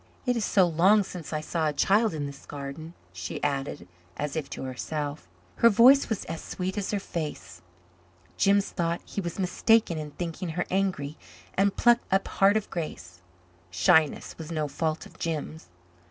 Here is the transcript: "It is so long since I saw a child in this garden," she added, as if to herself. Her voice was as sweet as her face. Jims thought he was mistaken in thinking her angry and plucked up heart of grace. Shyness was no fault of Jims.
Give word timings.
"It 0.25 0.35
is 0.35 0.43
so 0.43 0.65
long 0.65 1.03
since 1.03 1.31
I 1.31 1.41
saw 1.41 1.67
a 1.67 1.73
child 1.73 2.15
in 2.15 2.25
this 2.25 2.47
garden," 2.47 2.95
she 3.13 3.39
added, 3.43 3.87
as 4.17 4.35
if 4.35 4.49
to 4.49 4.63
herself. 4.63 5.27
Her 5.57 5.69
voice 5.69 6.09
was 6.09 6.25
as 6.25 6.41
sweet 6.41 6.75
as 6.75 6.89
her 6.89 6.99
face. 6.99 7.61
Jims 8.35 8.69
thought 8.71 9.01
he 9.05 9.21
was 9.21 9.37
mistaken 9.37 9.99
in 9.99 10.09
thinking 10.09 10.49
her 10.57 10.65
angry 10.71 11.19
and 11.53 11.77
plucked 11.77 12.11
up 12.11 12.27
heart 12.27 12.57
of 12.57 12.67
grace. 12.71 13.21
Shyness 13.69 14.35
was 14.39 14.51
no 14.51 14.67
fault 14.67 15.05
of 15.05 15.19
Jims. 15.19 15.67